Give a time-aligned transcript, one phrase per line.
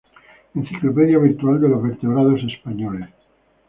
[0.55, 3.07] Enciclopedia Virtual de lo Vertebrados Españoles.